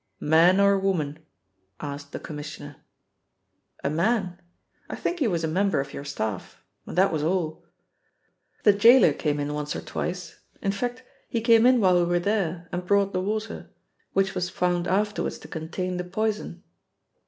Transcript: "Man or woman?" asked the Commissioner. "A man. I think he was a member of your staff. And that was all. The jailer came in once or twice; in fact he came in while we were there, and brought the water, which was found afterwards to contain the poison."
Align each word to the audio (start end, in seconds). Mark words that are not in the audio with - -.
"Man 0.23 0.59
or 0.59 0.79
woman?" 0.79 1.19
asked 1.79 2.11
the 2.11 2.19
Commissioner. 2.19 2.77
"A 3.83 3.89
man. 3.91 4.41
I 4.89 4.95
think 4.95 5.19
he 5.19 5.27
was 5.27 5.43
a 5.43 5.47
member 5.47 5.79
of 5.79 5.93
your 5.93 6.03
staff. 6.05 6.59
And 6.87 6.97
that 6.97 7.13
was 7.13 7.21
all. 7.21 7.63
The 8.63 8.73
jailer 8.73 9.13
came 9.13 9.39
in 9.39 9.53
once 9.53 9.75
or 9.75 9.81
twice; 9.81 10.39
in 10.59 10.71
fact 10.71 11.03
he 11.29 11.39
came 11.39 11.67
in 11.67 11.79
while 11.79 11.99
we 11.99 12.05
were 12.05 12.19
there, 12.19 12.67
and 12.71 12.83
brought 12.83 13.13
the 13.13 13.21
water, 13.21 13.69
which 14.13 14.33
was 14.33 14.49
found 14.49 14.87
afterwards 14.87 15.37
to 15.37 15.47
contain 15.47 15.97
the 15.97 16.03
poison." 16.03 16.63